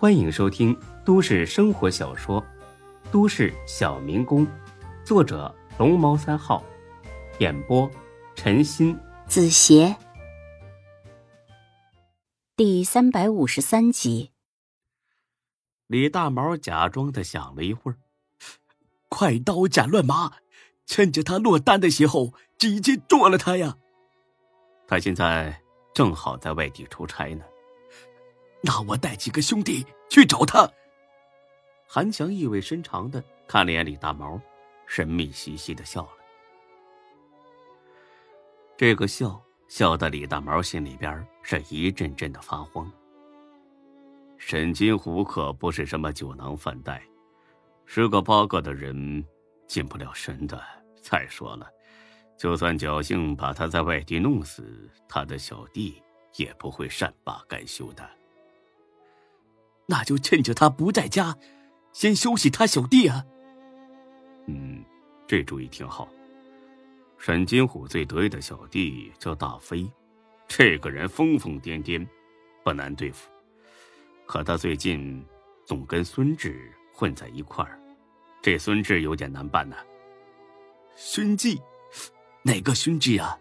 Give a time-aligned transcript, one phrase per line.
[0.00, 0.74] 欢迎收听
[1.04, 2.40] 都市生活小说
[3.12, 4.46] 《都市小民工》，
[5.04, 6.64] 作者龙猫三号，
[7.38, 7.86] 演播
[8.34, 9.94] 陈鑫、子邪，
[12.56, 14.30] 第三百五十三集。
[15.86, 17.98] 李大毛假装的想了一会儿，
[19.10, 20.32] 快刀斩乱麻，
[20.86, 23.76] 趁着他落单的时候直接捉了他呀！
[24.88, 25.60] 他现在
[25.92, 27.44] 正好在外地出差呢。
[28.62, 30.70] 那我带几个兄弟去找他。
[31.86, 34.40] 韩强意味深长的看了眼李大毛，
[34.86, 36.10] 神秘兮兮的笑了。
[38.76, 42.90] 这个笑笑的李大毛心里边是一阵阵的发慌。
[44.38, 47.02] 沈金虎可不是什么酒囊饭袋，
[47.84, 49.24] 十个八个的人
[49.66, 50.62] 进不了神的。
[51.02, 51.66] 再说了，
[52.38, 56.02] 就算侥幸把他在外地弄死，他的小弟
[56.36, 58.08] 也不会善罢甘休的。
[59.90, 61.36] 那就趁着他不在家，
[61.92, 63.26] 先休息他小弟啊。
[64.46, 64.84] 嗯，
[65.26, 66.08] 这主意挺好。
[67.18, 69.90] 沈金虎最得意的小弟叫大飞，
[70.46, 72.06] 这个人疯疯癫癫，
[72.62, 73.28] 不难对付。
[74.26, 75.26] 可他最近
[75.66, 77.76] 总跟孙志混在一块儿，
[78.40, 79.76] 这孙志有点难办呢。
[80.94, 81.58] 孙志，
[82.44, 83.36] 哪个孙志啊？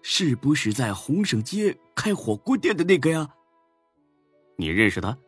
[0.00, 3.28] 是不是在洪胜街开火锅店的那个呀？
[4.56, 5.18] 你认识他？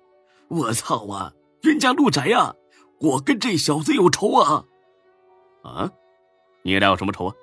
[0.50, 1.32] 我操啊！
[1.62, 2.54] 冤家路窄呀！
[3.00, 4.64] 我跟这小子有仇啊！
[5.62, 5.90] 啊，
[6.62, 7.34] 你俩有什么仇啊？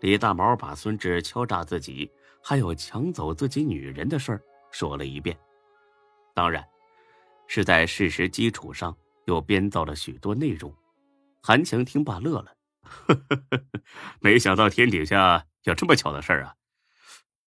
[0.00, 2.10] 李大毛把孙志敲诈自己，
[2.42, 5.36] 还有抢走自己女人的事儿说了一遍，
[6.34, 6.62] 当然，
[7.46, 10.72] 是在事实基础上又编造了许多内容。
[11.42, 13.62] 韩强听罢乐了，呵呵呵，
[14.20, 16.54] 没想到天底下有这么巧的事儿啊！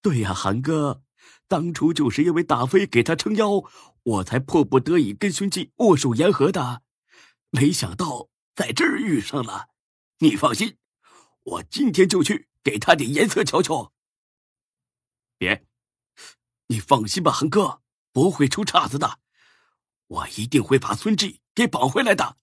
[0.01, 1.03] 对呀，韩哥。
[1.53, 3.63] 当初就是因为大飞给他撑腰，
[4.01, 6.81] 我才迫不得已跟兄弟握手言和的。
[7.51, 9.67] 没想到在这儿遇上了。
[10.17, 10.79] 你放心，
[11.43, 13.93] 我今天就去给他点颜色瞧瞧。
[15.37, 15.67] 别，
[16.69, 19.19] 你放心吧，恒哥，不会出岔子的。
[20.07, 22.37] 我一定会把孙志给绑回来的。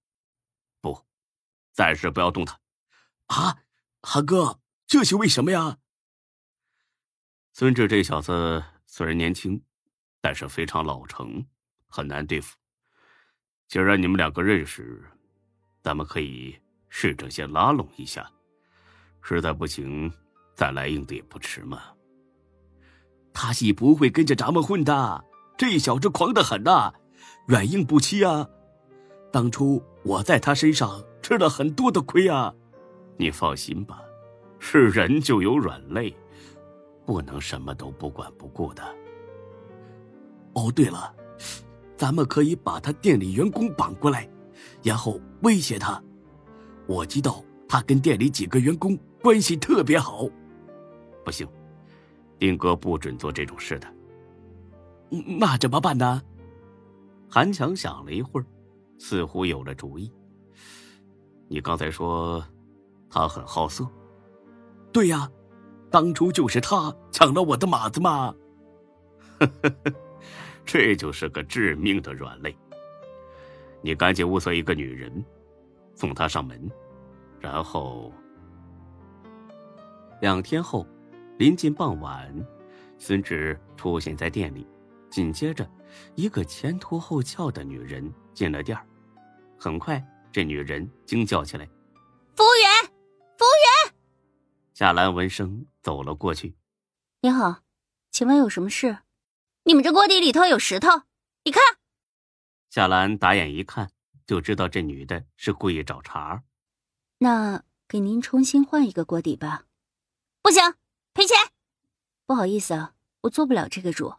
[0.80, 1.04] 不，
[1.72, 2.60] 暂时不要动他。
[3.26, 3.58] 啊，
[4.02, 5.78] 恒哥，这是为什么呀？
[7.52, 8.62] 孙志这小子。
[8.92, 9.62] 虽然年轻，
[10.20, 11.46] 但是非常老成，
[11.86, 12.56] 很难对付。
[13.68, 15.00] 既然你们两个认识，
[15.80, 16.58] 咱们可以
[16.88, 18.28] 试着先拉拢一下，
[19.22, 20.12] 实在不行
[20.56, 21.80] 再来硬的也不迟嘛。
[23.32, 25.24] 他是不会跟着咱们混的，
[25.56, 26.92] 这小子狂得很呐，
[27.46, 28.44] 软硬不欺啊。
[29.32, 32.52] 当初我在他身上吃了很多的亏啊。
[33.16, 34.02] 你放心吧，
[34.58, 36.12] 是人就有软肋。
[37.04, 38.82] 不能什么都不管不顾的。
[40.54, 41.14] 哦，对了，
[41.96, 44.28] 咱们可以把他店里员工绑过来，
[44.82, 46.02] 然后威胁他。
[46.86, 50.28] 我知道他跟店里几个员工关系特别好。
[51.24, 51.46] 不行，
[52.38, 53.86] 丁哥不准做这种事的。
[55.38, 56.22] 那怎么办呢？
[57.28, 58.46] 韩强想了一会儿，
[58.98, 60.12] 似乎有了主意。
[61.46, 62.44] 你刚才说
[63.08, 63.86] 他很好色。
[64.92, 65.30] 对呀。
[65.90, 68.34] 当初就是他抢了我的马子嘛，
[70.64, 72.56] 这就是个致命的软肋。
[73.82, 75.24] 你赶紧物色一个女人，
[75.94, 76.70] 送她上门，
[77.40, 78.12] 然后
[80.20, 80.86] 两天后，
[81.38, 82.30] 临近傍晚，
[82.98, 84.66] 孙志出现在店里，
[85.08, 85.66] 紧接着，
[86.14, 88.78] 一个前凸后翘的女人进了店
[89.58, 91.66] 很快，这女人惊叫起来：“，
[92.36, 92.89] 服务员！”
[94.80, 95.66] 夏兰闻声。
[95.82, 96.56] 走了过去，
[97.20, 97.62] 你好，
[98.10, 99.00] 请问有什么事？
[99.64, 101.02] 你们这锅底里头有石头，
[101.44, 101.62] 你看。
[102.70, 103.92] 夏兰打眼一看，
[104.26, 106.44] 就知道这女的是故意找茬。
[107.18, 109.66] 那给您重新换一个锅底吧。
[110.40, 110.62] 不行，
[111.12, 111.36] 赔钱。
[112.24, 114.14] 不好意思啊，我做不了这个主。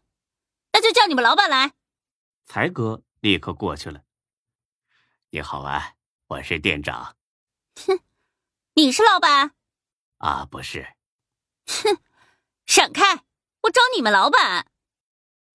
[0.74, 1.74] 那就叫你们老板来。
[2.46, 4.04] 才哥立刻过去了。
[5.32, 5.96] 你好啊，
[6.28, 7.18] 我是店长。
[7.88, 8.00] 哼，
[8.76, 9.56] 你是老板？
[10.22, 10.86] 啊，不是。
[11.66, 11.98] 哼，
[12.68, 13.24] 闪开！
[13.64, 14.68] 我找你们老板。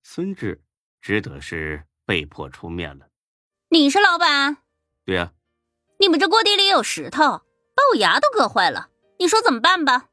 [0.02, 0.60] 孙志
[1.00, 3.08] 只得是被迫出面了。
[3.68, 4.58] 你是老板？
[5.04, 5.32] 对呀。
[5.98, 8.90] 你们这锅底里有石头，把我牙都硌坏了。
[9.18, 10.08] 你说怎么办吧？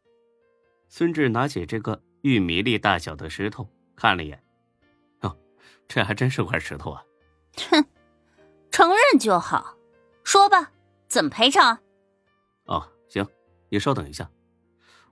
[0.87, 4.43] 孙志拿起这个玉米粒大小的石头看了一眼，
[5.21, 5.35] 哦，
[5.87, 7.03] 这还真是块石头啊。
[7.69, 7.83] 哼，
[8.71, 9.75] 承认就好。
[10.23, 10.71] 说吧，
[11.07, 11.77] 怎么赔偿？
[12.65, 13.27] 哦，行，
[13.69, 14.29] 你稍等一下，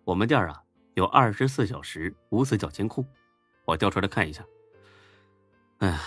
[0.04, 0.62] 我们店啊。
[0.96, 3.08] 有二十四小时无死角监控，
[3.64, 4.46] 我调出来看一下。
[5.78, 6.02] 哎呀，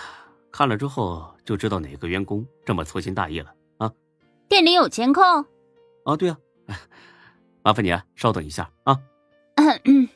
[0.53, 3.91] 看了之后就知道哪个员工这么粗心大意了啊！
[4.47, 5.25] 店里有监控。
[6.05, 6.39] 啊，对啊，
[7.65, 9.01] 麻烦你啊，稍等一下啊。
[9.57, 10.07] 嗯，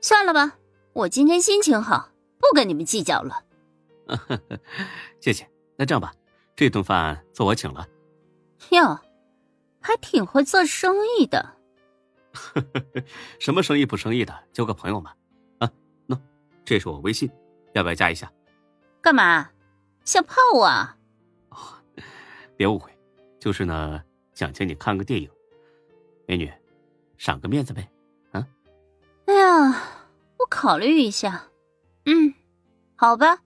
[0.00, 0.56] 算了吧，
[0.92, 3.42] 我今天心情好，不跟你们计较了。
[5.18, 5.50] 谢谢。
[5.76, 6.14] 那这样吧，
[6.54, 7.88] 这顿饭做我请了。
[8.70, 9.00] 哟，
[9.80, 11.56] 还挺会做生意的。
[13.38, 15.12] 什么生意不生意的，交个朋友嘛。
[15.58, 15.70] 啊，
[16.08, 16.18] 喏，
[16.64, 17.30] 这是我微信，
[17.74, 18.30] 要不要加一下？
[19.00, 19.50] 干嘛？
[20.04, 20.66] 想泡我？
[21.50, 21.56] 哦，
[22.56, 22.90] 别误会，
[23.38, 24.02] 就是呢，
[24.34, 25.30] 想请你看个电影。
[26.26, 26.50] 美女，
[27.18, 27.88] 赏个面子呗。
[28.32, 28.46] 啊？
[29.26, 29.68] 哎呀，
[30.38, 31.42] 我考虑一下。
[32.06, 32.32] 嗯，
[32.96, 33.38] 好吧。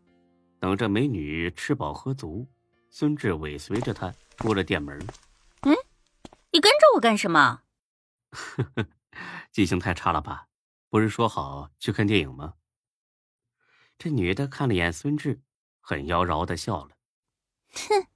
[0.60, 2.46] 等着美女吃饱喝足，
[2.88, 4.98] 孙志尾随着她出了店门。
[5.62, 5.74] 嗯，
[6.52, 7.60] 你跟着我干什么？
[8.34, 8.86] 呵呵，
[9.52, 10.48] 记性太差了吧？
[10.90, 12.54] 不是说好去看电影吗？
[13.96, 15.40] 这女的看了眼孙志，
[15.80, 16.96] 很妖娆的笑了。
[17.70, 18.06] 哼，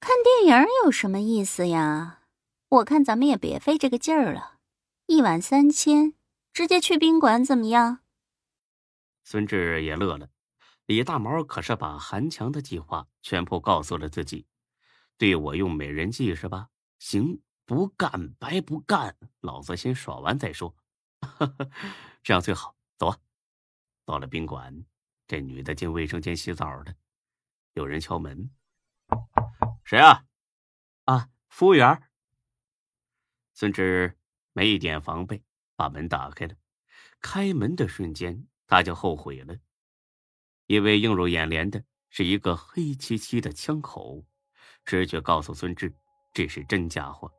[0.00, 2.20] 看电影有什么意思呀？
[2.68, 4.58] 我看咱们也别费这个劲儿了，
[5.06, 6.14] 一晚三千，
[6.54, 8.00] 直接去宾馆怎么样？
[9.24, 10.30] 孙志也乐了。
[10.86, 14.46] 李大毛可是把韩强的计划全部告诉了自己，
[15.16, 16.68] 对我用美人计是吧？
[16.98, 17.40] 行。
[17.72, 20.76] 不干白不干，老子先耍完再说。
[22.22, 22.76] 这样最好。
[22.98, 23.18] 走啊！
[24.04, 24.84] 到了宾馆，
[25.26, 26.94] 这女的进卫生间洗澡的，
[27.72, 28.50] 有人敲门。
[29.84, 30.26] 谁啊？
[31.06, 32.02] 啊，服务员。
[33.54, 34.18] 孙志
[34.52, 35.42] 没一点防备，
[35.74, 36.54] 把门打开了。
[37.22, 39.56] 开门的瞬间，他就后悔了，
[40.66, 44.26] 因为映入眼帘的是一个黑漆漆的枪口。
[44.84, 45.96] 直觉告诉孙志，
[46.34, 47.32] 这是真家伙。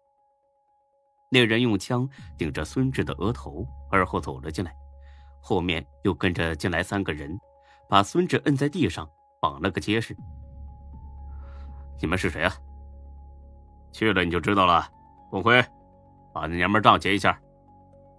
[1.34, 2.08] 那人用枪
[2.38, 4.72] 顶着孙志的额头，而后走了进来，
[5.42, 7.36] 后面又跟着进来三个人，
[7.90, 9.10] 把孙志摁在地上，
[9.42, 10.16] 绑了个结实。
[12.00, 12.54] 你们是谁啊？
[13.92, 14.88] 去了你就知道了。
[15.32, 15.60] 凤辉，
[16.32, 17.36] 把那娘们账结一下。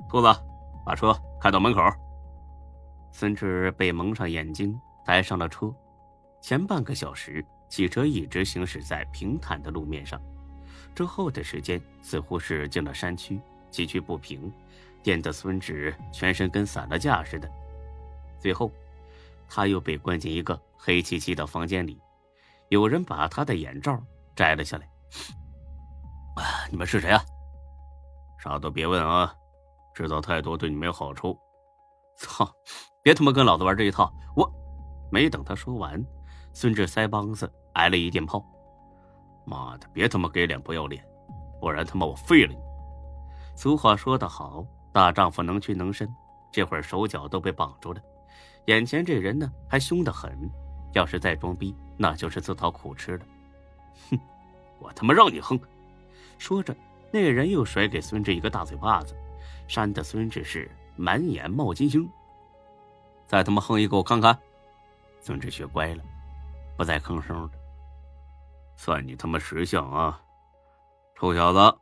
[0.08, 0.26] 兔子，
[0.84, 1.80] 把车开到门口。
[3.12, 5.72] 孙志被蒙上眼睛，抬上了车。
[6.42, 10.20] 前半个小时，汽车一直行驶在平坦的路面上。
[10.94, 13.40] 之后的时间似乎是进了山区，
[13.70, 14.52] 崎岖不平，
[15.02, 17.48] 颠得孙志全身跟散了架似的。
[18.40, 18.70] 最后，
[19.48, 22.00] 他又被关进一个黑漆漆的房间里，
[22.68, 24.00] 有人把他的眼罩
[24.34, 24.88] 摘了下来。
[26.36, 27.24] 啊你们是谁啊？
[28.38, 29.32] 啥都别问啊，
[29.94, 31.38] 知道太多对你没好处。
[32.18, 32.50] 操！
[33.02, 34.12] 别他妈跟老子玩这一套！
[34.36, 34.50] 我……
[35.10, 36.04] 没等他说完，
[36.52, 38.44] 孙志腮帮子挨了一电炮。
[39.44, 41.04] 妈的，别他妈给脸不要脸，
[41.60, 42.58] 不然他妈我废了你！
[43.54, 46.12] 俗话说得好，大丈夫能屈能伸，
[46.50, 48.00] 这会儿手脚都被绑住了，
[48.66, 50.50] 眼前这人呢还凶得很，
[50.92, 53.26] 要是再装逼，那就是自讨苦吃了。
[54.10, 54.18] 哼，
[54.78, 55.58] 我他妈让你哼！
[56.38, 56.74] 说着，
[57.12, 59.14] 那人又甩给孙志一个大嘴巴子，
[59.68, 62.08] 扇的孙志是满眼冒金星。
[63.26, 64.36] 再他妈哼一个我看看！
[65.20, 66.02] 孙志学乖了，
[66.76, 67.50] 不再吭声了。
[68.76, 70.20] 算你他妈识相啊，
[71.16, 71.78] 臭小子！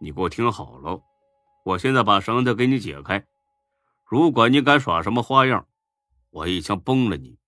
[0.00, 1.00] 你给我听好了，
[1.64, 3.24] 我现在把绳子给你解开，
[4.04, 5.66] 如果你敢耍什么花样，
[6.30, 7.38] 我一枪崩了你！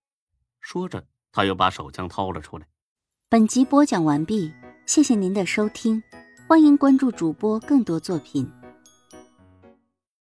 [0.61, 2.67] 说着，他又把手枪掏了出来。
[3.29, 4.53] 本集播讲完毕，
[4.87, 6.03] 谢谢您的收听，
[6.47, 8.51] 欢迎关注主播更多作品。